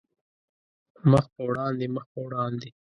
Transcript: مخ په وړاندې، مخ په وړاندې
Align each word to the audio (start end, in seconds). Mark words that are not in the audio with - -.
مخ 1.11 1.25
په 1.35 1.41
وړاندې، 1.47 1.85
مخ 1.95 2.05
په 2.13 2.19
وړاندې 2.25 2.69